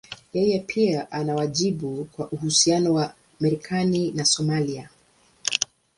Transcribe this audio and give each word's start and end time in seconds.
Yeye 0.33 0.59
pia 0.59 1.11
ana 1.11 1.35
wajibu 1.35 2.05
kwa 2.11 2.31
uhusiano 2.31 2.93
wa 2.93 3.13
Marekani 3.39 4.11
na 4.11 4.25
Somalia. 4.25 4.89